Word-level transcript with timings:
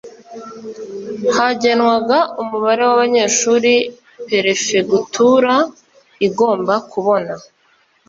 hagenwaga 1.35 2.17
umubare 2.41 2.81
w'abanyeshuri 2.89 3.73
perefegitura 4.29 5.53
igomba 6.27 6.73
kubona 6.91 7.33